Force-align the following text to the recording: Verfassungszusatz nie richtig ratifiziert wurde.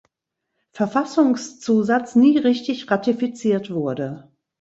Verfassungszusatz 0.71 2.15
nie 2.15 2.39
richtig 2.39 2.89
ratifiziert 2.89 3.69
wurde. 3.69 4.31